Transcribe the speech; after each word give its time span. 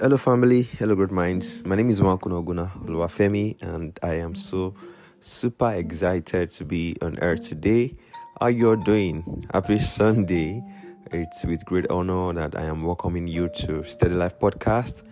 Hello, 0.00 0.16
family. 0.16 0.62
Hello, 0.62 0.94
great 0.94 1.10
minds. 1.10 1.60
My 1.64 1.74
name 1.74 1.90
is 1.90 2.00
Wakuna 2.00 2.40
Oguna 2.40 2.70
Oluwafemi, 2.84 3.60
and 3.60 3.98
I 4.00 4.14
am 4.14 4.36
so 4.36 4.72
super 5.18 5.72
excited 5.72 6.52
to 6.52 6.64
be 6.64 6.96
on 7.02 7.18
air 7.18 7.34
today. 7.34 7.96
How 8.40 8.46
you're 8.46 8.76
doing? 8.76 9.44
Happy 9.52 9.78
Sunday. 9.80 10.62
It's 11.10 11.44
with 11.44 11.64
great 11.64 11.90
honor 11.90 12.32
that 12.34 12.56
I 12.56 12.66
am 12.66 12.84
welcoming 12.84 13.26
you 13.26 13.48
to 13.48 13.82
Steady 13.82 14.14
Life 14.14 14.38
Podcast. 14.38 15.02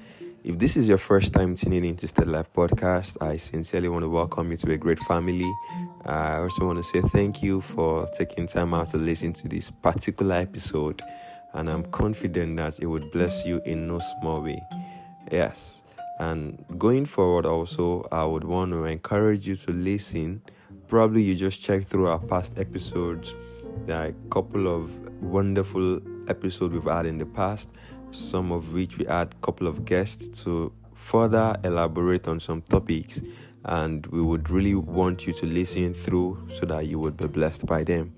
If 0.44 0.60
this 0.60 0.76
is 0.76 0.86
your 0.86 0.98
first 0.98 1.32
time 1.32 1.56
tuning 1.56 1.84
in 1.84 1.96
to 1.96 2.06
Steady 2.06 2.30
Life 2.30 2.52
Podcast, 2.52 3.20
I 3.20 3.38
sincerely 3.38 3.88
want 3.88 4.04
to 4.04 4.08
welcome 4.08 4.52
you 4.52 4.56
to 4.58 4.72
a 4.72 4.76
great 4.76 5.00
family. 5.00 5.52
I 6.04 6.36
also 6.36 6.64
want 6.64 6.78
to 6.78 6.84
say 6.84 7.00
thank 7.00 7.42
you 7.42 7.60
for 7.60 8.06
taking 8.16 8.46
time 8.46 8.72
out 8.72 8.90
to 8.90 8.98
listen 8.98 9.32
to 9.32 9.48
this 9.48 9.68
particular 9.68 10.36
episode 10.36 11.02
and 11.56 11.70
I'm 11.70 11.84
confident 11.86 12.56
that 12.58 12.78
it 12.80 12.86
would 12.86 13.10
bless 13.10 13.46
you 13.46 13.60
in 13.64 13.88
no 13.88 13.98
small 13.98 14.42
way. 14.42 14.62
Yes. 15.32 15.82
And 16.18 16.64
going 16.78 17.04
forward, 17.06 17.46
also, 17.46 18.06
I 18.12 18.24
would 18.24 18.44
want 18.44 18.72
to 18.72 18.84
encourage 18.84 19.46
you 19.46 19.56
to 19.56 19.72
listen. 19.72 20.42
Probably 20.86 21.22
you 21.22 21.34
just 21.34 21.62
check 21.62 21.86
through 21.86 22.08
our 22.08 22.18
past 22.18 22.58
episodes. 22.58 23.34
There 23.86 23.96
are 23.98 24.06
a 24.06 24.14
couple 24.30 24.68
of 24.68 24.96
wonderful 25.22 26.00
episodes 26.28 26.72
we've 26.72 26.84
had 26.84 27.06
in 27.06 27.18
the 27.18 27.26
past, 27.26 27.74
some 28.10 28.52
of 28.52 28.72
which 28.72 28.98
we 28.98 29.04
had 29.04 29.32
a 29.32 29.46
couple 29.46 29.66
of 29.66 29.84
guests 29.84 30.42
to 30.44 30.72
further 30.94 31.56
elaborate 31.64 32.28
on 32.28 32.40
some 32.40 32.62
topics. 32.62 33.20
And 33.64 34.06
we 34.06 34.22
would 34.22 34.48
really 34.48 34.74
want 34.74 35.26
you 35.26 35.32
to 35.32 35.46
listen 35.46 35.92
through 35.92 36.48
so 36.50 36.66
that 36.66 36.86
you 36.86 36.98
would 36.98 37.16
be 37.16 37.26
blessed 37.26 37.66
by 37.66 37.82
them. 37.82 38.14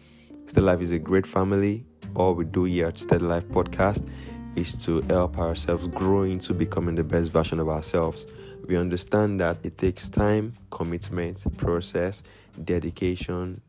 Steady 0.46 0.66
Life 0.66 0.80
is 0.82 0.92
a 0.92 0.98
great 0.98 1.26
family 1.26 1.84
all 2.14 2.34
we 2.34 2.44
do 2.44 2.64
here 2.64 2.88
at 2.88 2.98
Steady 2.98 3.24
Life 3.24 3.46
Podcast 3.48 4.08
is 4.56 4.82
to 4.84 5.00
help 5.02 5.38
ourselves 5.38 5.88
grow 5.88 6.22
into 6.22 6.52
becoming 6.52 6.94
the 6.94 7.04
best 7.04 7.32
version 7.32 7.60
of 7.60 7.68
ourselves. 7.68 8.26
We 8.66 8.76
understand 8.76 9.40
that 9.40 9.58
it 9.62 9.78
takes 9.78 10.10
time, 10.10 10.54
commitment, 10.70 11.44
process, 11.56 12.22
dedication, 12.64 13.60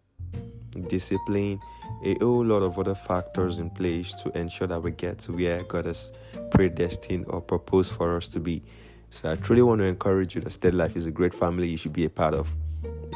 discipline, 0.88 1.60
a 2.04 2.18
whole 2.20 2.46
lot 2.46 2.64
of 2.64 2.78
other 2.80 2.96
factors 2.96 3.60
in 3.60 3.70
place 3.70 4.14
to 4.14 4.38
ensure 4.38 4.68
that 4.68 4.82
we 4.82 4.92
get 4.92 5.20
to 5.20 5.34
where 5.34 5.64
God 5.64 5.86
has 5.86 6.14
predestined 6.52 7.26
or 7.28 7.42
proposed 7.42 7.94
for 7.94 8.16
us 8.16 8.28
to 8.30 8.40
be. 8.40 8.64
So 9.10 9.32
I 9.32 9.36
truly 9.36 9.62
want 9.62 9.80
to 9.80 9.86
encourage 9.86 10.36
you 10.36 10.42
that 10.42 10.52
Steady 10.52 10.78
Life 10.78 10.96
is 10.96 11.06
a 11.06 11.12
great 11.12 11.34
family 11.34 11.68
you 11.68 11.78
should 11.78 11.94
be 11.94 12.06
a 12.06 12.10
part 12.10 12.34
of. 12.34 12.50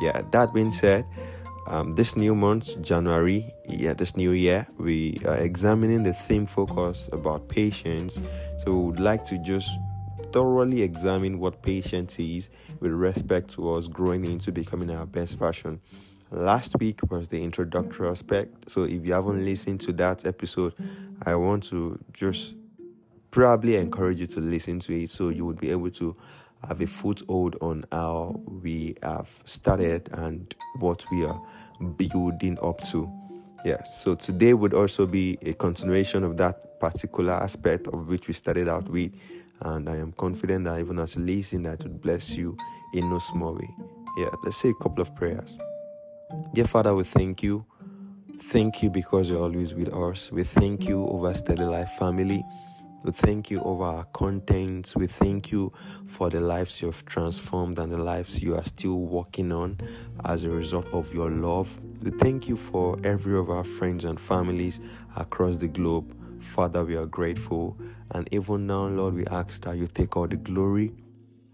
Yeah, 0.02 0.22
that 0.32 0.54
being 0.54 0.72
said, 0.72 1.06
um, 1.68 1.94
this 1.94 2.18
new 2.18 2.36
month, 2.36 2.82
January, 2.82 3.54
yeah, 3.68 3.94
this 3.94 4.18
new 4.18 4.32
year, 4.32 4.68
we 4.78 5.18
are 5.26 5.38
examining 5.38 6.04
the 6.04 6.14
theme 6.14 6.46
focus 6.46 7.10
about 7.14 7.48
patience. 7.48 8.22
So 8.60 8.78
we 8.78 8.86
would 8.88 9.00
like 9.00 9.24
to 9.26 9.38
just 9.38 9.70
thoroughly 10.32 10.82
examine 10.82 11.40
what 11.40 11.62
patience 11.62 12.20
is 12.20 12.50
with 12.80 12.92
respect 12.92 13.54
to 13.54 13.74
us 13.74 13.88
growing 13.88 14.26
into 14.26 14.52
becoming 14.52 14.92
our 14.92 15.06
best 15.06 15.38
version. 15.38 15.80
Last 16.32 16.76
week 16.80 17.00
was 17.10 17.28
the 17.28 17.42
introductory 17.42 18.10
aspect. 18.10 18.70
So 18.70 18.84
if 18.84 19.06
you 19.06 19.14
haven't 19.14 19.46
listened 19.46 19.82
to 19.82 19.94
that 19.94 20.26
episode, 20.26 20.74
I 21.26 21.36
want 21.36 21.64
to 21.66 22.00
just 22.12 22.56
probably 23.32 23.78
encourage 23.78 24.20
you 24.20 24.28
to 24.28 24.40
listen 24.42 24.80
to 24.80 25.04
it 25.04 25.10
so 25.10 25.30
you 25.30 25.46
would 25.46 25.60
be 25.60 25.72
able 25.72 25.92
to 25.92 26.16
have 26.68 26.82
a 26.82 26.88
foothold 26.88 27.58
on 27.62 27.86
how 27.92 28.40
we 28.46 28.96
have 29.04 29.30
started 29.46 30.10
and 30.14 30.56
what 30.80 31.04
we 31.12 31.26
are 31.26 31.42
building 31.98 32.58
up 32.62 32.82
to. 32.92 33.12
Yeah, 33.66 33.84
so 33.84 34.16
today 34.16 34.54
would 34.54 34.74
also 34.74 35.06
be 35.06 35.38
a 35.42 35.54
continuation 35.54 36.24
of 36.24 36.38
that 36.38 36.80
particular 36.80 37.34
aspect 37.34 37.88
of 37.88 38.10
which 38.10 38.28
we 38.28 38.34
started 38.34 38.68
out 38.68 38.90
with. 38.90 39.14
And 39.62 39.88
I 39.90 39.96
am 39.96 40.12
confident 40.14 40.66
that 40.66 40.80
even 40.80 41.00
as 41.00 41.16
you 41.16 41.22
listen, 41.22 41.64
that 41.64 41.82
would 41.84 42.02
bless 42.02 42.36
you 42.36 42.58
in 42.94 43.10
no 43.10 43.20
small 43.20 43.54
way. 43.54 43.70
Yeah, 44.18 44.30
let's 44.44 44.58
say 44.58 44.70
a 44.70 44.84
couple 44.84 45.02
of 45.02 45.16
prayers. 45.16 45.58
Dear 46.54 46.66
Father, 46.66 46.94
we 46.94 47.04
thank 47.04 47.42
you. 47.42 47.66
Thank 48.50 48.84
you 48.84 48.90
because 48.90 49.30
you're 49.30 49.42
always 49.42 49.74
with 49.74 49.94
us. 49.94 50.32
We 50.32 50.44
thank 50.44 50.88
you 50.88 51.08
over 51.08 51.34
Steady 51.34 51.64
Life 51.64 51.90
family. 51.92 52.44
We 53.04 53.12
thank 53.12 53.52
you 53.52 53.60
over 53.62 53.84
our 53.84 54.06
contents. 54.06 54.96
We 54.96 55.08
thank 55.08 55.52
you 55.52 55.74
for 56.08 56.30
the 56.30 56.40
lives 56.40 56.82
you 56.82 56.88
have 56.88 57.04
transformed 57.06 57.78
and 57.78 57.92
the 57.92 57.98
lives 57.98 58.42
you 58.42 58.56
are 58.56 58.64
still 58.64 59.00
working 59.02 59.52
on 59.52 59.78
as 60.24 60.46
a 60.46 60.50
result 60.50 60.88
of 60.94 61.14
your 61.14 61.30
love. 61.30 61.78
We 62.02 62.12
thank 62.12 62.48
you 62.48 62.56
for 62.56 62.98
every 63.04 63.38
of 63.38 63.50
our 63.50 63.66
friends 63.66 64.06
and 64.06 64.20
families 64.20 64.80
across 65.18 65.58
the 65.58 65.68
globe. 65.68 66.16
Father, 66.42 66.86
we 66.86 66.96
are 66.96 67.06
grateful. 67.06 67.78
And 68.12 68.28
even 68.32 68.68
now, 68.68 68.88
Lord, 68.88 69.16
we 69.16 69.26
ask 69.28 69.64
that 69.64 69.78
you 69.78 69.88
take 69.88 70.16
all 70.16 70.28
the 70.28 70.38
glory, 70.38 70.94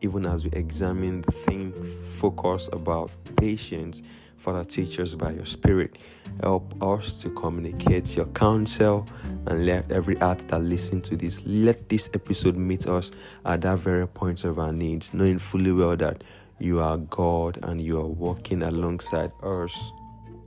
even 0.01 0.25
as 0.25 0.45
we 0.45 0.51
examine 0.51 1.21
the 1.21 1.31
theme 1.31 1.73
focus 2.17 2.69
about 2.71 3.15
patience 3.37 4.01
Father, 4.39 4.63
teach 4.63 4.99
us 5.01 5.15
by 5.15 5.31
your 5.31 5.45
Spirit. 5.45 5.97
Help 6.41 6.81
us 6.81 7.21
to 7.21 7.29
communicate 7.31 8.15
your 8.15 8.27
counsel 8.27 9.05
and 9.45 9.65
let 9.65 9.91
every 9.91 10.15
heart 10.15 10.39
that 10.47 10.59
listens 10.59 11.09
to 11.09 11.17
this, 11.17 11.41
let 11.45 11.89
this 11.89 12.09
episode 12.13 12.55
meet 12.55 12.87
us 12.87 13.11
at 13.45 13.59
that 13.61 13.79
very 13.79 14.07
point 14.07 14.45
of 14.45 14.57
our 14.57 14.71
needs, 14.71 15.13
knowing 15.13 15.39
fully 15.39 15.73
well 15.73 15.97
that 15.97 16.23
you 16.57 16.79
are 16.79 16.97
God 16.97 17.59
and 17.63 17.81
you 17.81 17.99
are 17.99 18.07
walking 18.07 18.61
alongside 18.63 19.33
us 19.43 19.91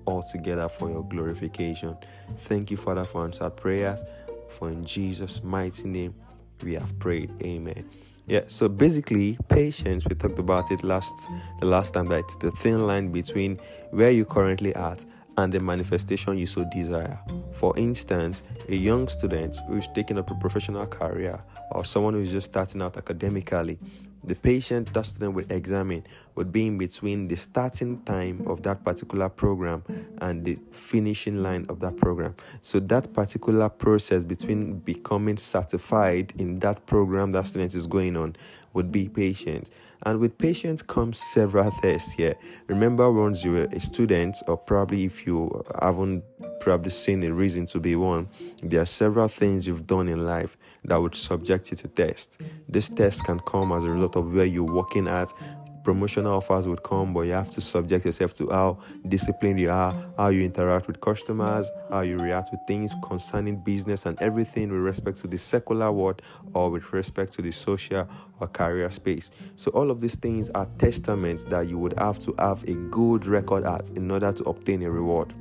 all 0.07 0.23
together 0.33 0.71
for 0.71 0.89
your 0.89 1.05
glorification. 1.05 1.95
Thank 2.39 2.71
you, 2.71 2.79
Father, 2.79 3.05
for 3.05 3.25
answered 3.25 3.57
prayers. 3.57 4.03
For 4.49 4.71
in 4.71 4.85
Jesus' 4.85 5.45
mighty 5.45 5.87
name 5.89 6.15
we 6.65 6.75
have 6.75 6.99
prayed. 6.99 7.31
Amen. 7.43 7.85
Yeah, 8.27 8.43
so 8.47 8.69
basically, 8.69 9.37
patience, 9.49 10.07
we 10.07 10.15
talked 10.15 10.39
about 10.39 10.71
it 10.71 10.85
last 10.85 11.29
the 11.59 11.67
last 11.67 11.95
time 11.95 12.07
that 12.07 12.21
it's 12.21 12.37
the 12.37 12.53
thin 12.53 12.87
line 12.87 13.11
between 13.11 13.59
where 13.91 14.11
you 14.11 14.25
currently 14.25 14.75
at 14.75 15.05
and 15.39 15.53
the 15.53 15.59
manifestation 15.61 16.39
you 16.39 16.47
so 16.47 16.65
desire. 16.73 17.19
For 17.53 17.77
instance, 17.77 18.45
a 18.69 18.77
young 18.77 19.09
student 19.09 19.57
who's 19.67 19.89
taking 19.89 20.19
up 20.19 20.31
a 20.31 20.35
professional 20.37 20.87
career 20.87 21.43
or 21.73 21.85
someone 21.85 22.15
who's 22.15 22.31
just 22.31 22.51
starting 22.53 22.83
out 22.83 22.97
academically 22.97 23.79
the 24.25 24.35
patient 24.35 24.93
that 24.95 25.07
student 25.07 25.35
would 25.35 25.51
examine 25.51 26.05
would 26.35 26.53
be 26.53 26.67
in 26.67 26.79
between 26.79 27.29
the 27.29 27.37
starting 27.37 28.01
time 28.03 28.43
of 28.47 28.63
that 28.63 28.83
particular 28.85 29.29
program 29.29 29.83
and 30.19 30.45
the 30.45 30.59
finishing 30.71 31.43
line 31.43 31.67
of 31.69 31.81
that 31.81 31.97
program. 31.97 32.35
So 32.61 32.81
that 32.81 33.13
particular 33.13 33.69
process 33.69 34.25
between 34.25 34.79
becoming 34.79 35.37
certified 35.37 36.33
in 36.39 36.59
that 36.61 36.87
program 36.87 37.33
that 37.33 37.47
student 37.49 37.75
is 37.75 37.87
going 37.87 38.17
on 38.17 38.37
would 38.75 38.93
be 38.93 39.09
patient. 39.09 39.71
And 40.05 40.19
with 40.19 40.37
patience 40.37 40.83
comes 40.83 41.19
several 41.19 41.71
tests 41.71 42.13
here. 42.13 42.35
Remember, 42.67 43.11
once 43.13 43.45
you 43.45 43.53
were 43.53 43.69
a 43.73 43.79
student, 43.79 44.37
or 44.49 44.57
probably 44.57 45.05
if 45.05 45.27
you 45.27 45.65
haven't 45.81 46.25
probably 46.61 46.91
seen 46.91 47.23
a 47.23 47.33
reason 47.33 47.67
to 47.67 47.79
be 47.79 47.95
one, 47.95 48.29
there 48.63 48.81
are 48.81 48.87
several 48.87 49.29
things 49.29 49.69
you've 49.69 49.87
done 49.87 50.09
in 50.09 50.25
life 50.25 50.57
that 50.85 50.97
would 50.97 51.15
subject 51.15 51.71
you 51.71 51.77
to 51.77 51.89
tests. 51.89 52.39
This 52.69 52.89
test 52.89 53.25
can 53.25 53.39
come 53.41 53.71
as 53.71 53.85
a 53.85 53.91
result 53.91 54.17
of 54.17 54.33
where 54.33 54.45
you're 54.45 54.65
working 54.65 55.07
at, 55.07 55.33
promotional 55.83 56.37
offers 56.37 56.69
would 56.69 56.83
come, 56.83 57.13
but 57.13 57.23
you 57.23 57.33
have 57.33 57.51
to 57.51 57.61
subject 57.61 58.05
yourself 58.05 58.35
to 58.35 58.49
how 58.51 58.79
disciplined 59.09 59.61
you 59.61 59.71
are, 59.71 59.95
how 60.17 60.29
you 60.29 60.43
interact 60.43 60.87
with 60.87 61.01
customers, 61.01 61.71
how 61.91 62.01
you 62.01 62.19
react 62.19 62.49
with 62.53 62.61
things 62.67 62.95
concerning 63.03 63.57
business 63.57 64.07
and 64.07 64.21
everything 64.21 64.71
with 64.71 64.81
respect 64.81 65.19
to 65.19 65.27
the 65.27 65.39
secular 65.39 65.91
world 65.93 66.23
or 66.55 66.71
with 66.71 66.93
respect 66.93 67.33
to 67.35 67.43
the 67.43 67.51
social 67.51 68.09
or 68.41 68.49
career 68.49 68.91
space. 68.91 69.31
So, 69.57 69.71
all 69.73 69.91
of 69.91 70.01
these 70.01 70.17
things 70.17 70.51
are 70.51 70.67
testaments 70.79 71.45
that 71.45 71.69
you 71.69 71.79
would 71.79 71.99
have 71.99 72.19
to 72.21 72.35
have 72.39 72.65
a 72.65 72.75
good 72.75 73.27
record 73.27 73.65
at 73.65 73.91
in 73.91 74.11
order 74.11 74.33
to 74.33 74.45
obtain 74.45 74.83
a 74.83 74.91
reward. 74.91 75.35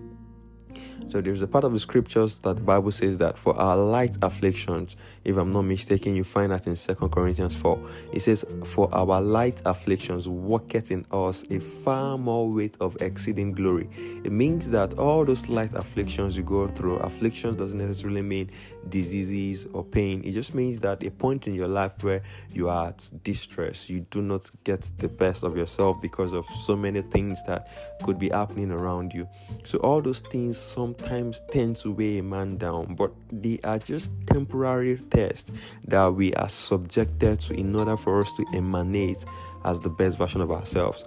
So 1.07 1.19
there's 1.19 1.41
a 1.41 1.47
part 1.47 1.63
of 1.63 1.73
the 1.73 1.79
scriptures 1.79 2.39
that 2.39 2.55
the 2.55 2.61
Bible 2.61 2.91
says 2.91 3.17
that 3.17 3.37
for 3.37 3.55
our 3.57 3.75
light 3.75 4.17
afflictions, 4.21 4.95
if 5.23 5.37
I'm 5.37 5.51
not 5.51 5.63
mistaken, 5.63 6.15
you 6.15 6.23
find 6.23 6.51
that 6.51 6.67
in 6.67 6.75
Second 6.75 7.09
Corinthians 7.09 7.55
4. 7.55 7.79
It 8.13 8.21
says, 8.21 8.45
For 8.63 8.93
our 8.93 9.19
light 9.21 9.61
afflictions 9.65 10.29
worketh 10.29 10.91
in 10.91 11.05
us 11.11 11.43
a 11.51 11.59
far 11.59 12.17
more 12.17 12.49
weight 12.49 12.77
of 12.79 12.95
exceeding 13.01 13.51
glory. 13.51 13.89
It 14.23 14.31
means 14.31 14.69
that 14.69 14.97
all 14.97 15.25
those 15.25 15.49
light 15.49 15.73
afflictions 15.73 16.37
you 16.37 16.43
go 16.43 16.67
through, 16.67 16.97
afflictions 16.97 17.57
doesn't 17.57 17.77
necessarily 17.77 18.21
mean 18.21 18.49
diseases 18.89 19.67
or 19.73 19.83
pain. 19.83 20.21
It 20.23 20.31
just 20.31 20.55
means 20.55 20.79
that 20.79 21.03
a 21.03 21.11
point 21.11 21.47
in 21.47 21.53
your 21.53 21.67
life 21.67 22.03
where 22.03 22.21
you 22.51 22.69
are 22.69 22.89
at 22.89 23.09
distress, 23.23 23.89
you 23.89 24.01
do 24.11 24.21
not 24.21 24.49
get 24.63 24.89
the 24.97 25.07
best 25.07 25.43
of 25.43 25.57
yourself 25.57 26.01
because 26.01 26.33
of 26.33 26.45
so 26.45 26.75
many 26.75 27.01
things 27.01 27.43
that 27.47 27.69
could 28.03 28.17
be 28.17 28.29
happening 28.29 28.71
around 28.71 29.13
you. 29.13 29.27
So 29.65 29.77
all 29.79 30.01
those 30.01 30.21
things 30.21 30.57
sometimes 30.91 31.41
tend 31.51 31.75
to 31.77 31.91
weigh 31.91 32.17
a 32.17 32.23
man 32.23 32.57
down, 32.57 32.95
but 32.95 33.11
they 33.31 33.59
are 33.63 33.79
just 33.79 34.11
temporary 34.27 34.97
tests 35.09 35.51
that 35.87 36.07
we 36.07 36.33
are 36.33 36.49
subjected 36.49 37.39
to 37.39 37.53
in 37.53 37.75
order 37.75 37.95
for 37.95 38.21
us 38.21 38.33
to 38.35 38.45
emanate 38.53 39.25
as 39.63 39.79
the 39.79 39.89
best 39.89 40.17
version 40.17 40.41
of 40.41 40.51
ourselves. 40.51 41.05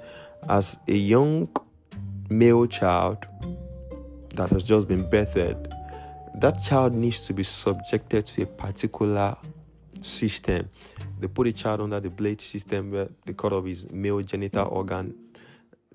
As 0.48 0.78
a 0.88 0.94
young 0.94 1.48
male 2.31 2.66
child 2.66 3.26
that 4.34 4.50
has 4.50 4.64
just 4.64 4.88
been 4.88 5.08
birthed, 5.10 5.70
that 6.37 6.62
child 6.62 6.94
needs 6.94 7.26
to 7.26 7.34
be 7.34 7.42
subjected 7.42 8.25
to 8.26 8.42
a 8.42 8.46
particular 8.46 9.37
system. 10.00 10.69
They 11.20 11.28
put 11.28 11.46
a 11.46 11.52
child 11.52 11.82
under 11.82 12.00
the 12.00 12.10
blade 12.10 12.40
system 12.40 12.90
where 12.90 13.08
they 13.26 13.34
cut 13.34 13.52
off 13.52 13.66
his 13.66 13.90
male 13.90 14.20
genital 14.20 14.69
organ 14.69 15.14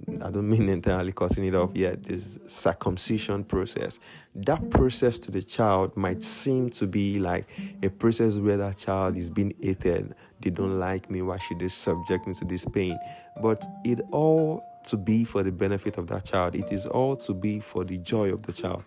I 0.07 0.29
don't 0.31 0.49
mean 0.49 0.69
entirely 0.69 1.11
cutting 1.11 1.45
it 1.45 1.55
off 1.55 1.71
yet, 1.75 2.03
this 2.03 2.39
circumcision 2.47 3.43
process. 3.43 3.99
That 4.35 4.69
process 4.69 5.19
to 5.19 5.31
the 5.31 5.43
child 5.43 5.95
might 5.97 6.23
seem 6.23 6.69
to 6.71 6.87
be 6.87 7.19
like 7.19 7.47
a 7.83 7.89
process 7.89 8.37
where 8.37 8.57
that 8.57 8.77
child 8.77 9.17
is 9.17 9.29
being 9.29 9.53
hated. 9.61 10.15
They 10.41 10.49
don't 10.49 10.79
like 10.79 11.09
me. 11.11 11.21
Why 11.21 11.37
should 11.37 11.59
they 11.59 11.67
subject 11.67 12.27
me 12.27 12.33
to 12.35 12.45
this 12.45 12.65
pain? 12.65 12.97
But 13.41 13.65
it 13.83 13.99
all 14.11 14.63
to 14.87 14.97
be 14.97 15.25
for 15.25 15.43
the 15.43 15.51
benefit 15.51 15.97
of 15.97 16.07
that 16.07 16.25
child. 16.25 16.55
It 16.55 16.71
is 16.71 16.85
all 16.85 17.15
to 17.17 17.33
be 17.33 17.59
for 17.59 17.83
the 17.83 17.97
joy 17.97 18.31
of 18.31 18.41
the 18.43 18.53
child. 18.53 18.83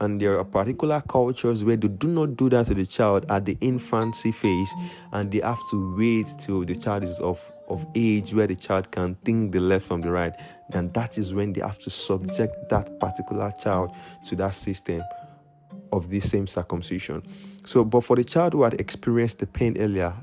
And 0.00 0.20
there 0.20 0.38
are 0.38 0.44
particular 0.44 1.00
cultures 1.00 1.64
where 1.64 1.76
they 1.76 1.88
do 1.88 2.08
not 2.08 2.36
do 2.36 2.48
that 2.50 2.66
to 2.66 2.74
the 2.74 2.86
child 2.86 3.26
at 3.28 3.44
the 3.44 3.56
infancy 3.60 4.32
phase, 4.32 4.74
and 5.12 5.30
they 5.30 5.40
have 5.40 5.60
to 5.70 5.96
wait 5.96 6.26
till 6.38 6.64
the 6.64 6.74
child 6.74 7.04
is 7.04 7.20
of 7.20 7.52
of 7.72 7.86
age 7.94 8.34
where 8.34 8.46
the 8.46 8.56
child 8.56 8.90
can 8.90 9.14
think 9.24 9.52
the 9.52 9.60
left 9.60 9.86
from 9.86 10.00
the 10.00 10.10
right, 10.10 10.34
and 10.72 10.92
that 10.94 11.18
is 11.18 11.34
when 11.34 11.52
they 11.52 11.60
have 11.60 11.78
to 11.80 11.90
subject 11.90 12.68
that 12.68 12.98
particular 13.00 13.52
child 13.60 13.94
to 14.28 14.36
that 14.36 14.54
system 14.54 15.02
of 15.92 16.08
this 16.10 16.30
same 16.30 16.46
circumcision. 16.46 17.22
So, 17.64 17.84
but 17.84 18.02
for 18.04 18.16
the 18.16 18.24
child 18.24 18.54
who 18.54 18.62
had 18.62 18.74
experienced 18.80 19.38
the 19.38 19.46
pain 19.46 19.76
earlier, 19.78 20.14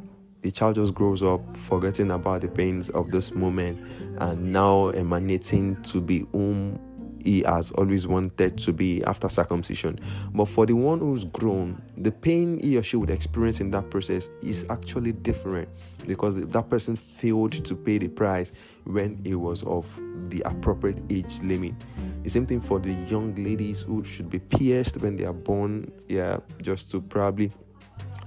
the 0.42 0.52
child 0.52 0.76
just 0.76 0.94
grows 0.94 1.22
up 1.22 1.42
forgetting 1.58 2.12
about 2.12 2.42
the 2.42 2.48
pains 2.48 2.90
of 2.92 3.10
this 3.10 3.34
moment 3.34 3.80
and 4.20 4.54
now 4.54 4.90
emanating 4.90 5.82
to 5.84 6.00
be 6.00 6.26
whom 6.32 6.80
he 7.24 7.42
has 7.44 7.72
always 7.72 8.08
wanted 8.08 8.58
to 8.58 8.74
be 8.74 9.04
after 9.06 9.30
circumcision. 9.30 10.00
But 10.34 10.46
for 10.46 10.66
the 10.66 10.74
one 10.74 11.00
who's 11.00 11.26
grown, 11.26 11.82
the 11.98 12.12
pain 12.12 12.60
he 12.60 12.78
or 12.78 12.84
she 12.84 12.98
would 12.98 13.10
experience 13.10 13.60
in 13.60 13.72
that 13.72 13.90
process 13.90 14.30
is 14.42 14.66
actually 14.70 15.14
different 15.14 15.70
because 16.08 16.40
that 16.40 16.70
person 16.70 16.96
failed 16.96 17.52
to 17.52 17.76
pay 17.76 17.98
the 17.98 18.08
price 18.08 18.52
when 18.86 19.22
it 19.24 19.36
was 19.36 19.64
of 19.64 20.00
the 20.30 20.42
appropriate 20.46 21.02
age 21.10 21.42
limit. 21.42 21.74
The 22.24 22.30
same 22.30 22.46
thing 22.46 22.62
for 22.62 22.80
the 22.80 22.94
young 23.10 23.36
ladies 23.36 23.82
who 23.82 24.04
should 24.04 24.30
be 24.30 24.40
pierced 24.40 24.98
when 24.98 25.16
they 25.16 25.26
are 25.26 25.34
born, 25.34 25.92
yeah, 26.08 26.38
just 26.62 26.92
to 26.92 27.02
probably 27.02 27.52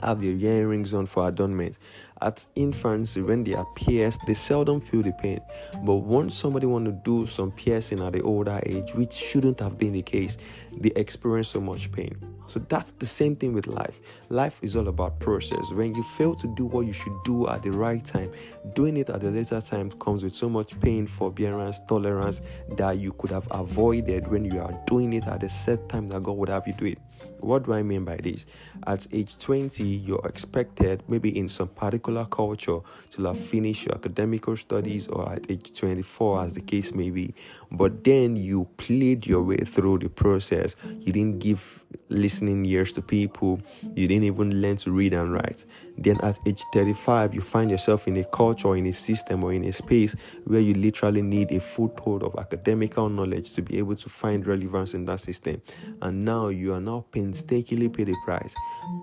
have 0.02 0.22
your 0.22 0.34
earrings 0.34 0.94
on 0.94 1.06
for 1.06 1.28
adornment. 1.28 1.78
At 2.20 2.46
infancy, 2.54 3.20
when 3.20 3.42
they 3.42 3.54
are 3.54 3.66
pierced, 3.74 4.20
they 4.26 4.34
seldom 4.34 4.80
feel 4.80 5.02
the 5.02 5.12
pain. 5.12 5.40
But 5.82 5.96
once 5.96 6.36
somebody 6.36 6.66
want 6.66 6.84
to 6.84 6.92
do 6.92 7.26
some 7.26 7.50
piercing 7.50 8.00
at 8.00 8.12
the 8.12 8.22
older 8.22 8.60
age, 8.64 8.94
which 8.94 9.12
shouldn't 9.12 9.58
have 9.58 9.76
been 9.76 9.92
the 9.92 10.02
case, 10.02 10.38
they 10.76 10.90
experience 10.94 11.48
so 11.48 11.60
much 11.60 11.90
pain. 11.90 12.16
So 12.46 12.60
that's 12.68 12.92
the 12.92 13.06
same 13.06 13.34
thing 13.34 13.54
with 13.54 13.66
life. 13.66 14.00
Life 14.28 14.60
is 14.62 14.76
all 14.76 14.88
about 14.88 15.18
process. 15.18 15.72
When 15.72 15.94
you 15.94 16.02
fail 16.02 16.34
to 16.36 16.54
do 16.54 16.66
what 16.66 16.86
you 16.86 16.92
should 16.92 17.16
do 17.24 17.48
at 17.48 17.62
the 17.62 17.72
right 17.72 18.04
time, 18.04 18.30
doing 18.74 18.96
it 18.98 19.10
at 19.10 19.20
the 19.20 19.30
later 19.30 19.60
time 19.60 19.90
comes 19.92 20.22
with 20.22 20.34
so 20.34 20.48
much 20.48 20.78
pain, 20.80 21.06
forbearance, 21.06 21.80
tolerance 21.88 22.42
that 22.76 22.98
you 22.98 23.12
could 23.12 23.30
have 23.30 23.48
avoided 23.50 24.28
when 24.28 24.44
you 24.44 24.60
are 24.60 24.78
doing 24.86 25.12
it 25.12 25.26
at 25.26 25.40
the 25.40 25.48
set 25.48 25.88
time 25.88 26.08
that 26.10 26.22
God 26.22 26.36
would 26.36 26.48
have 26.48 26.66
you 26.66 26.74
do 26.74 26.84
it. 26.86 26.98
What 27.40 27.64
do 27.64 27.72
I 27.72 27.82
mean 27.82 28.04
by 28.04 28.16
this? 28.16 28.46
At 28.86 29.06
age 29.12 29.36
20, 29.38 29.84
you're 29.84 30.24
expected, 30.24 31.02
maybe 31.08 31.36
in 31.36 31.48
some 31.48 31.68
particular 31.68 32.24
culture, 32.26 32.78
to 33.10 33.24
have 33.24 33.38
finished 33.38 33.86
your 33.86 33.96
academical 33.96 34.56
studies, 34.56 35.08
or 35.08 35.28
at 35.30 35.50
age 35.50 35.76
24, 35.76 36.42
as 36.42 36.54
the 36.54 36.60
case 36.60 36.94
may 36.94 37.10
be. 37.10 37.34
But 37.70 38.04
then 38.04 38.36
you 38.36 38.68
played 38.76 39.26
your 39.26 39.42
way 39.42 39.58
through 39.58 39.98
the 39.98 40.08
process. 40.08 40.76
You 41.00 41.12
didn't 41.12 41.40
give 41.40 41.84
listening 42.08 42.64
ears 42.66 42.92
to 42.92 43.02
people. 43.02 43.60
You 43.94 44.06
didn't 44.06 44.24
even 44.24 44.60
learn 44.60 44.76
to 44.78 44.92
read 44.92 45.12
and 45.12 45.32
write. 45.32 45.64
Then 45.98 46.18
at 46.22 46.38
age 46.46 46.62
35, 46.72 47.34
you 47.34 47.40
find 47.40 47.70
yourself 47.70 48.06
in 48.06 48.16
a 48.16 48.24
culture, 48.24 48.76
in 48.76 48.86
a 48.86 48.92
system, 48.92 49.44
or 49.44 49.52
in 49.52 49.64
a 49.64 49.72
space 49.72 50.14
where 50.44 50.60
you 50.60 50.74
literally 50.74 51.22
need 51.22 51.50
a 51.52 51.60
foothold 51.60 52.22
of 52.22 52.36
academical 52.38 53.08
knowledge 53.08 53.52
to 53.54 53.62
be 53.62 53.78
able 53.78 53.96
to 53.96 54.08
find 54.08 54.46
relevance 54.46 54.94
in 54.94 55.04
that 55.06 55.20
system. 55.20 55.60
And 56.00 56.24
now 56.24 56.48
you 56.48 56.72
are 56.74 56.80
now 56.80 57.04
painstakingly 57.12 57.88
pay 57.88 58.04
the 58.04 58.16
price. 58.24 58.54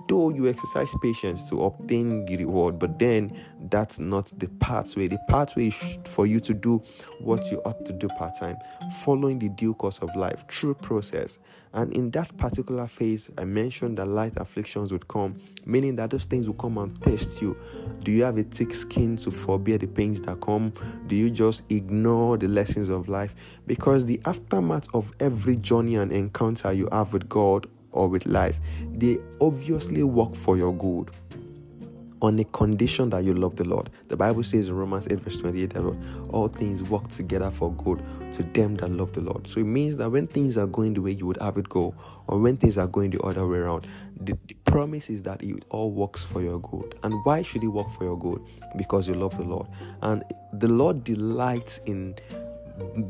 Though 0.07 0.29
you 0.29 0.47
exercise 0.49 0.93
patience 1.01 1.49
to 1.49 1.63
obtain 1.63 2.25
the 2.25 2.37
reward, 2.37 2.79
but 2.79 2.99
then 2.99 3.39
that's 3.69 3.99
not 3.99 4.31
the 4.37 4.47
pathway. 4.59 5.07
The 5.07 5.19
pathway 5.29 5.67
is 5.67 5.99
for 6.05 6.25
you 6.25 6.39
to 6.41 6.53
do 6.53 6.81
what 7.19 7.49
you 7.51 7.61
ought 7.65 7.85
to 7.85 7.93
do 7.93 8.07
part 8.09 8.37
time, 8.39 8.57
following 9.03 9.39
the 9.39 9.49
due 9.49 9.73
course 9.75 9.99
of 9.99 10.13
life, 10.15 10.45
true 10.47 10.73
process. 10.73 11.39
And 11.73 11.93
in 11.93 12.09
that 12.11 12.35
particular 12.37 12.87
phase, 12.87 13.29
I 13.37 13.43
mentioned 13.43 13.99
that 13.99 14.07
light 14.07 14.33
afflictions 14.37 14.91
would 14.91 15.07
come, 15.07 15.39
meaning 15.65 15.95
that 15.97 16.09
those 16.09 16.25
things 16.25 16.47
will 16.47 16.55
come 16.55 16.79
and 16.79 16.99
test 17.03 17.41
you. 17.41 17.55
Do 18.03 18.11
you 18.11 18.23
have 18.23 18.39
a 18.39 18.43
thick 18.43 18.73
skin 18.73 19.17
to 19.17 19.29
forbear 19.29 19.77
the 19.77 19.85
pains 19.85 20.19
that 20.21 20.41
come? 20.41 20.73
Do 21.05 21.15
you 21.15 21.29
just 21.29 21.63
ignore 21.69 22.37
the 22.37 22.47
lessons 22.47 22.89
of 22.89 23.07
life? 23.07 23.35
Because 23.67 24.05
the 24.05 24.19
aftermath 24.25 24.87
of 24.95 25.11
every 25.19 25.57
journey 25.57 25.95
and 25.95 26.11
encounter 26.11 26.73
you 26.73 26.89
have 26.91 27.13
with 27.13 27.29
God 27.29 27.67
or 27.91 28.07
with 28.07 28.25
life, 28.25 28.59
they 28.93 29.17
obviously 29.41 30.03
work 30.03 30.35
for 30.35 30.57
your 30.57 30.73
good 30.73 31.11
on 32.21 32.37
a 32.39 32.43
condition 32.45 33.09
that 33.11 33.23
you 33.23 33.33
love 33.33 33.55
the 33.55 33.63
Lord. 33.63 33.89
The 34.09 34.17
Bible 34.17 34.43
says 34.43 34.67
in 34.67 34.75
Romans 34.75 35.07
8, 35.09 35.21
verse 35.21 35.37
28, 35.37 35.73
that 35.73 35.97
all 36.31 36.47
things 36.47 36.83
work 36.83 37.07
together 37.07 37.49
for 37.49 37.71
good 37.73 38.03
to 38.33 38.43
them 38.43 38.75
that 38.77 38.91
love 38.91 39.13
the 39.13 39.21
Lord. 39.21 39.47
So 39.47 39.61
it 39.61 39.65
means 39.65 39.97
that 39.97 40.09
when 40.09 40.27
things 40.27 40.57
are 40.57 40.67
going 40.67 40.93
the 40.93 41.01
way 41.01 41.11
you 41.11 41.25
would 41.27 41.37
have 41.37 41.57
it 41.57 41.69
go, 41.69 41.95
or 42.27 42.39
when 42.39 42.57
things 42.57 42.77
are 42.77 42.87
going 42.87 43.11
the 43.11 43.21
other 43.21 43.47
way 43.47 43.59
around, 43.59 43.87
the, 44.19 44.37
the 44.47 44.53
promise 44.65 45.09
is 45.09 45.23
that 45.23 45.41
it 45.41 45.63
all 45.69 45.91
works 45.91 46.23
for 46.23 46.41
your 46.41 46.59
good. 46.59 46.95
And 47.03 47.13
why 47.23 47.41
should 47.41 47.63
it 47.63 47.67
work 47.67 47.89
for 47.89 48.03
your 48.03 48.19
good? 48.19 48.41
Because 48.75 49.07
you 49.07 49.13
love 49.13 49.37
the 49.37 49.43
Lord. 49.43 49.67
And 50.01 50.23
the 50.53 50.67
Lord 50.67 51.03
delights 51.05 51.79
in 51.85 52.15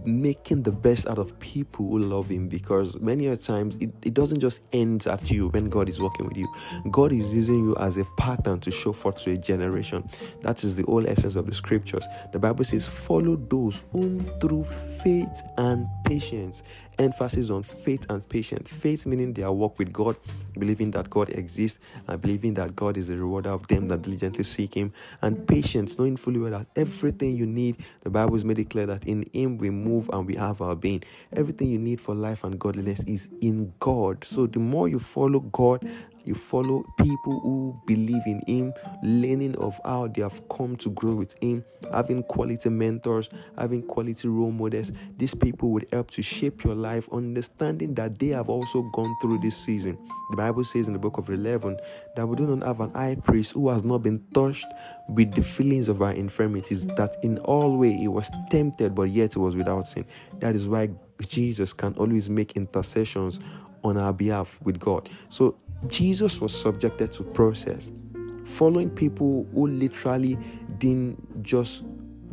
making 0.06 0.64
the 0.64 0.72
best 0.72 1.08
out 1.08 1.18
of 1.18 1.38
people 1.40 1.88
who 1.88 2.00
love 2.00 2.30
him 2.30 2.48
because 2.48 3.00
many 3.00 3.28
a 3.28 3.38
times 3.38 3.78
it, 3.78 3.92
it 4.04 4.14
doesn't 4.14 4.40
just 4.40 4.64
end 4.74 5.06
at 5.08 5.30
you 5.30 5.50
when 5.50 5.70
God 5.70 5.90
is 5.90 6.02
working 6.02 6.28
with 6.28 6.38
you. 6.38 6.48
God 6.92 7.12
is 7.12 7.34
using 7.34 7.64
you 7.64 7.76
as 7.78 7.98
a 7.98 8.06
pattern 8.18 8.60
to 8.62 8.72
show 8.72 8.94
forth 8.94 9.24
to 9.24 9.32
a 9.32 9.38
generation. 9.38 10.06
That 10.42 10.64
is 10.64 10.76
the 10.76 10.84
whole 10.84 11.08
essence 11.08 11.36
of 11.36 11.46
the 11.46 11.54
scriptures. 11.54 12.08
The 12.32 12.40
Bible 12.40 12.64
says, 12.64 12.88
Follow 12.88 13.36
those 13.36 13.82
whom 13.92 14.26
through 14.40 14.64
faith 15.04 15.44
and 15.58 15.88
patience 16.06 16.64
emphasis 17.00 17.50
on 17.50 17.64
faith 17.64 18.06
and 18.10 18.28
patience. 18.30 18.70
Faith 18.72 19.06
meaning 19.06 19.34
their 19.34 19.52
walk 19.52 19.80
with 19.80 19.92
God, 19.92 20.16
believing 20.58 20.92
that 20.92 21.10
God 21.10 21.30
exists 21.30 21.80
and 22.08 22.22
believing 22.22 22.54
that 22.56 22.76
God 22.76 22.98
is 22.98 23.10
a 23.10 23.16
rewarder 23.16 23.50
of 23.50 23.68
them 23.68 23.88
that 23.88 24.02
diligently 24.02 24.44
seek 24.44 24.76
Him. 24.76 24.94
And 25.22 25.48
patience, 25.48 25.98
knowing 25.98 26.18
fully 26.18 26.40
well 26.40 26.52
that 26.52 26.68
everything 26.76 27.36
you 27.36 27.46
need, 27.46 27.78
the 28.02 28.10
Bible 28.10 28.34
has 28.34 28.46
made 28.46 28.60
it 28.60 28.70
clear 28.70 28.86
that 28.86 29.06
in 29.06 29.28
Him 29.34 29.58
we 29.58 29.70
move 29.70 30.10
and 30.14 30.28
we 30.28 30.36
have 30.36 30.62
our 30.62 30.76
being. 30.76 31.04
Everything 31.34 31.70
you 31.70 31.80
need 31.80 32.02
for 32.02 32.14
life 32.14 32.44
and 32.44 32.60
godliness 32.60 33.04
is 33.06 33.30
in 33.42 33.74
God. 33.80 34.24
So 34.24 34.46
the 34.46 34.60
more 34.60 34.88
you 34.88 35.00
follow 35.00 35.40
God 35.40 35.90
you 36.26 36.36
follow 36.36 36.84
people 36.98 37.40
who 37.40 37.80
believe 37.86 38.22
in 38.26 38.42
Him, 38.48 38.74
learning 39.04 39.56
of 39.56 39.80
how 39.84 40.08
they 40.08 40.22
have 40.22 40.48
come 40.50 40.76
to 40.78 40.90
grow 40.92 41.16
with 41.16 41.36
Him, 41.42 41.64
having 41.92 42.24
quality 42.24 42.70
mentors, 42.70 43.30
having 43.58 43.84
quality 43.84 44.28
role 44.28 44.52
models. 44.52 44.92
These 45.18 45.36
people 45.36 45.70
would 45.72 45.88
help 45.92 46.12
to 46.12 46.22
shape 46.22 46.64
your 46.64 46.76
life, 46.76 47.10
understanding 47.12 47.94
that 47.96 48.20
they 48.20 48.28
have 48.28 48.50
also 48.50 48.84
gone 48.94 49.16
through 49.22 49.40
this 49.40 49.58
season. 49.58 49.98
The 50.32 50.38
Bible 50.38 50.64
says 50.64 50.88
in 50.88 50.94
the 50.94 51.00
book 51.00 51.18
of 51.18 51.30
11 51.30 51.80
that 52.16 52.28
we 52.28 52.36
do 52.36 52.56
not 52.56 52.68
have 52.68 52.82
an 52.82 52.94
high 52.94 53.16
priest 53.16 53.54
who 53.54 53.70
has 53.70 53.84
not 53.84 54.00
been 54.00 54.24
touched 54.34 54.68
with 55.08 55.34
the 55.34 55.42
feelings 55.42 55.88
of 55.88 56.02
our 56.02 56.12
infirmities, 56.12 56.86
that 56.86 57.18
in 57.24 57.40
all 57.40 57.78
way 57.78 57.94
he 57.94 58.08
was 58.08 58.30
tempted, 58.50 58.94
but 58.94 59.10
yet 59.10 59.34
he 59.34 59.40
was 59.40 59.56
without 59.56 59.88
sin. 59.88 60.06
That 60.40 60.56
is 60.56 60.68
why 60.68 60.90
Jesus 61.28 61.74
can 61.74 61.94
always 61.96 62.30
make 62.30 62.54
intercessions 62.54 63.40
on 63.84 63.98
our 63.98 64.14
behalf 64.14 64.60
with 64.62 64.80
God. 64.80 65.10
So 65.30 65.56
Jesus 65.88 66.42
was 66.42 66.60
subjected 66.60 67.12
to 67.14 67.24
process, 67.24 67.92
following 68.46 68.90
people 68.90 69.48
who 69.54 69.68
literally 69.68 70.38
didn't 70.78 71.44
just 71.44 71.84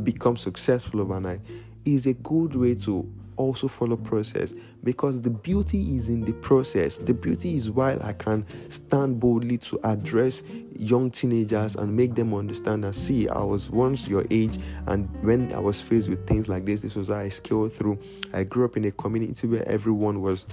become 0.04 0.36
successful 0.36 1.00
overnight. 1.00 1.40
Is 1.84 2.06
a 2.06 2.14
good 2.14 2.56
way 2.56 2.74
to 2.76 3.08
also 3.36 3.68
follow 3.68 3.96
process 3.96 4.54
because 4.82 5.20
the 5.22 5.30
beauty 5.30 5.94
is 5.94 6.08
in 6.08 6.24
the 6.24 6.32
process. 6.32 6.98
The 6.98 7.14
beauty 7.14 7.56
is 7.56 7.70
while 7.70 8.02
i 8.02 8.12
can 8.12 8.46
stand 8.68 9.20
boldly 9.20 9.58
to 9.58 9.78
address 9.84 10.42
young 10.74 11.10
teenagers 11.10 11.76
and 11.76 11.94
make 11.94 12.14
them 12.14 12.34
understand 12.34 12.84
and 12.84 12.94
see 12.94 13.28
i 13.28 13.42
was 13.42 13.70
once 13.70 14.08
your 14.08 14.24
age 14.30 14.58
and 14.86 15.08
when 15.22 15.52
i 15.52 15.58
was 15.58 15.80
faced 15.80 16.08
with 16.08 16.26
things 16.26 16.48
like 16.48 16.64
this 16.66 16.82
this 16.82 16.96
was 16.96 17.08
how 17.08 17.16
i 17.16 17.28
scaled 17.28 17.72
through. 17.72 17.98
I 18.32 18.44
grew 18.44 18.64
up 18.64 18.76
in 18.76 18.84
a 18.84 18.90
community 18.90 19.46
where 19.46 19.66
everyone 19.68 20.20
was 20.20 20.46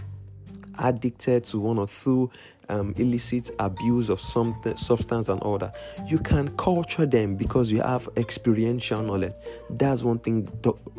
addicted 0.80 1.44
to 1.46 1.60
one 1.60 1.78
or 1.78 1.88
two 1.88 2.30
um, 2.70 2.94
illicit 2.98 3.52
abuse 3.60 4.10
of 4.10 4.20
some 4.20 4.60
substance 4.76 5.30
and 5.30 5.42
all 5.42 5.58
that. 5.58 5.76
You 6.08 6.20
can 6.20 6.56
culture 6.58 7.06
them 7.06 7.36
because 7.36 7.72
you 7.72 7.82
have 7.82 8.08
experiential 8.18 9.02
knowledge. 9.02 9.34
That's 9.70 10.04
one 10.04 10.20
thing 10.20 10.50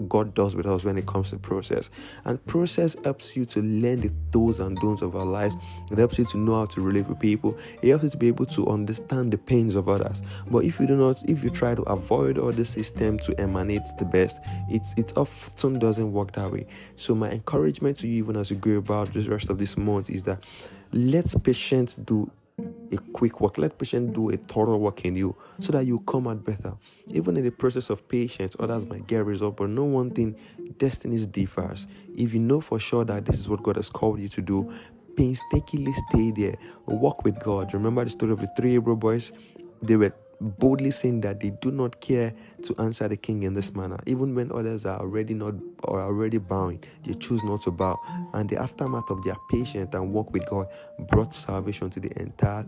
God 0.09 0.35
does 0.35 0.55
with 0.55 0.67
us 0.67 0.85
when 0.85 0.99
it 0.99 1.07
comes 1.07 1.31
to 1.31 1.39
process. 1.39 1.91
And 2.25 2.45
process 2.47 2.97
helps 3.05 3.37
you 3.37 3.45
to 3.47 3.63
learn 3.63 4.01
the 4.01 4.11
do's 4.31 4.61
and 4.61 4.77
don'ts 4.79 5.03
of 5.03 5.17
our 5.17 5.27
lives. 5.27 5.57
It 5.91 5.99
helps 5.99 6.19
you 6.19 6.25
to 6.27 6.39
know 6.39 6.57
how 6.57 6.67
to 6.67 6.81
relate 6.81 7.07
with 7.07 7.21
people. 7.21 7.57
It 7.83 7.91
helps 7.91 8.05
you 8.05 8.11
to 8.11 8.17
be 8.17 8.29
able 8.29 8.47
to 8.47 8.69
understand 8.69 9.33
the 9.33 9.39
pains 9.39 9.75
of 9.75 9.89
others. 9.89 10.23
But 10.51 10.65
if 10.65 10.81
you 10.81 10.87
do 10.87 10.97
not, 10.97 11.23
if 11.29 11.43
you 11.43 11.51
try 11.51 11.75
to 11.75 11.83
avoid 11.83 12.39
all 12.39 12.53
the 12.53 12.65
system 12.65 13.19
to 13.21 13.39
emanate 13.41 13.83
the 13.99 14.05
best, 14.05 14.41
it's 14.69 14.95
it 14.97 15.13
often 15.17 15.79
doesn't 15.79 16.13
work 16.13 16.33
that 16.33 16.51
way. 16.51 16.67
So 16.97 17.15
my 17.15 17.31
encouragement 17.31 17.97
to 17.99 18.09
you, 18.09 18.19
even 18.19 18.37
as 18.37 18.51
you 18.51 18.57
go 18.57 18.73
about 18.73 19.13
this 19.13 19.27
rest 19.27 19.51
of 19.51 19.59
this 19.59 19.77
month, 19.77 20.11
is 20.11 20.23
that 20.25 20.45
let 20.93 21.35
patience 21.43 21.95
do 21.95 22.31
a 22.93 22.97
quick 23.13 23.41
work. 23.41 23.59
Let 23.59 23.79
patience 23.79 24.15
do 24.15 24.31
a 24.31 24.37
thorough 24.37 24.77
work 24.77 25.05
in 25.05 25.17
you 25.17 25.37
so 25.59 25.73
that 25.73 25.87
you 25.87 26.01
come 26.01 26.29
out 26.29 26.45
better. 26.45 26.75
Even 27.09 27.37
in 27.37 27.45
the 27.45 27.51
process 27.51 27.91
of 27.91 28.07
patience, 28.09 28.57
others 28.59 28.87
might 28.87 29.07
get 29.07 29.25
results, 29.25 29.57
but 29.59 29.71
no 29.71 29.85
one 29.85 30.11
thing 30.11 30.37
destinies 30.79 31.27
differs. 31.27 31.87
If 32.17 32.35
you 32.35 32.41
know 32.41 32.61
for 32.61 32.79
sure 32.79 33.05
that 33.05 33.25
this 33.25 33.39
is 33.39 33.49
what 33.49 33.63
God 33.63 33.77
has 33.77 33.91
called 33.91 34.21
you 34.21 34.29
to 34.29 34.41
do, 34.41 34.73
painstakingly 35.17 35.93
stay 36.11 36.31
there. 36.31 36.57
Walk 36.87 37.25
with 37.25 37.39
God. 37.41 37.73
Remember 37.75 38.05
the 38.05 38.11
story 38.11 38.33
of 38.33 38.41
the 38.41 38.49
three 38.57 38.73
Hebrew 38.73 38.97
boys? 38.97 39.33
They 39.83 39.97
were 39.97 40.15
boldly 40.41 40.91
saying 40.91 41.21
that 41.23 41.41
they 41.41 41.51
do 41.51 41.71
not 41.71 42.01
care 42.01 42.33
to 42.63 42.75
answer 42.79 43.09
the 43.09 43.17
king 43.17 43.43
in 43.43 43.55
this 43.55 43.75
manner, 43.75 43.99
even 44.07 44.35
when 44.35 44.53
others 44.53 44.87
are 44.87 45.01
already 45.01 45.35
not 45.35 45.55
or 45.85 46.01
already 46.01 46.39
bowing, 46.39 46.83
they 47.07 47.15
choose 47.15 47.43
not 47.45 47.63
to 47.63 47.71
bow. 47.71 47.99
And 48.33 48.49
the 48.49 48.57
aftermath 48.57 49.11
of 49.11 49.23
their 49.25 49.37
patience 49.51 49.95
and 49.95 50.13
walk 50.13 50.33
with 50.33 50.47
God 50.47 50.69
brought 51.11 51.33
salvation 51.35 51.91
to 51.91 52.01
the 52.01 52.11
entire 52.21 52.67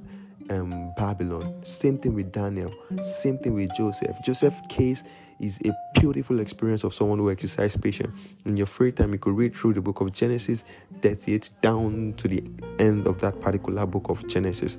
um, 0.51 0.93
Babylon. 0.97 1.65
Same 1.65 1.99
thing 1.99 2.15
with 2.15 2.33
Daniel. 2.33 2.73
Same 3.05 3.39
thing 3.39 3.55
with 3.55 3.75
Joseph. 3.75 4.17
Joseph's 4.25 4.61
case 4.69 5.03
is 5.41 5.61
a 5.65 6.01
beautiful 6.01 6.41
experience 6.41 6.85
of 6.85 6.95
someone 6.95 7.19
who 7.19 7.31
exercised 7.31 7.83
patience. 7.83 8.29
In 8.45 8.57
your 8.57 8.67
free 8.67 8.93
time, 8.93 9.13
you 9.13 9.19
could 9.19 9.37
read 9.37 9.55
through 9.55 9.75
the 9.75 9.83
book 9.83 10.01
of 10.01 10.13
Genesis 10.13 10.65
38 11.03 11.51
down 11.61 12.15
to 12.17 12.29
the 12.29 12.43
end 12.79 13.07
of 13.07 13.21
that 13.21 13.41
particular 13.41 13.87
book 13.87 14.09
of 14.09 14.27
Genesis. 14.27 14.79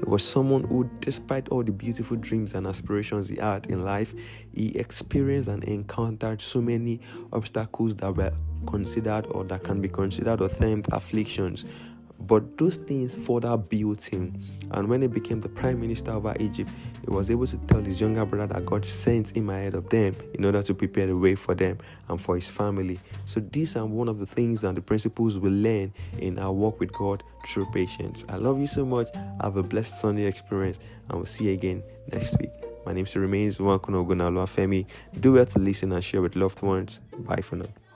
It 0.00 0.06
was 0.06 0.22
someone 0.22 0.64
who, 0.64 0.88
despite 1.00 1.48
all 1.48 1.62
the 1.62 1.72
beautiful 1.72 2.16
dreams 2.16 2.54
and 2.54 2.66
aspirations 2.66 3.28
he 3.28 3.36
had 3.36 3.66
in 3.66 3.84
life, 3.84 4.14
he 4.54 4.68
experienced 4.76 5.48
and 5.48 5.64
encountered 5.64 6.40
so 6.40 6.60
many 6.60 7.00
obstacles 7.32 7.96
that 7.96 8.16
were 8.16 8.32
considered 8.66 9.26
or 9.30 9.44
that 9.44 9.64
can 9.64 9.80
be 9.80 9.88
considered 9.88 10.40
or 10.40 10.48
termed 10.48 10.86
afflictions 10.92 11.64
but 12.20 12.58
those 12.58 12.76
things 12.76 13.16
further 13.16 13.56
built 13.56 14.02
him. 14.02 14.40
And 14.72 14.88
when 14.88 15.02
he 15.02 15.08
became 15.08 15.40
the 15.40 15.48
prime 15.48 15.80
minister 15.80 16.10
over 16.10 16.34
Egypt, 16.38 16.70
he 17.04 17.10
was 17.10 17.30
able 17.30 17.46
to 17.46 17.56
tell 17.66 17.82
his 17.82 18.00
younger 18.00 18.26
brother 18.26 18.54
that 18.54 18.66
God 18.66 18.84
sent 18.84 19.36
him 19.36 19.48
ahead 19.50 19.74
of 19.74 19.88
them 19.88 20.14
in 20.34 20.44
order 20.44 20.62
to 20.62 20.74
prepare 20.74 21.06
the 21.06 21.16
way 21.16 21.34
for 21.34 21.54
them 21.54 21.78
and 22.08 22.20
for 22.20 22.34
his 22.34 22.50
family. 22.50 22.98
So, 23.24 23.40
these 23.40 23.76
are 23.76 23.86
one 23.86 24.08
of 24.08 24.18
the 24.18 24.26
things 24.26 24.64
and 24.64 24.76
the 24.76 24.82
principles 24.82 25.38
we 25.38 25.50
learn 25.50 25.92
in 26.18 26.38
our 26.38 26.52
walk 26.52 26.80
with 26.80 26.92
God 26.92 27.22
through 27.46 27.66
patience. 27.72 28.24
I 28.28 28.36
love 28.36 28.58
you 28.58 28.66
so 28.66 28.84
much. 28.84 29.08
Have 29.42 29.56
a 29.56 29.62
blessed 29.62 29.98
Sunday 29.98 30.26
experience, 30.26 30.78
and 31.08 31.18
we'll 31.18 31.26
see 31.26 31.44
you 31.44 31.52
again 31.52 31.82
next 32.12 32.38
week. 32.38 32.50
My 32.84 32.92
name 32.92 33.06
remains 33.16 33.58
Nwankwo 33.58 34.06
Ogunalo 34.06 34.46
Femi. 34.46 34.86
Do 35.20 35.32
well 35.32 35.46
to 35.46 35.58
listen 35.58 35.92
and 35.92 36.02
share 36.02 36.22
with 36.22 36.36
loved 36.36 36.62
ones. 36.62 37.00
Bye 37.18 37.42
for 37.42 37.56
now. 37.56 37.87